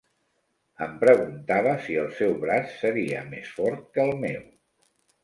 [0.85, 4.43] Em preguntava si el seu braç seria més fort que el meu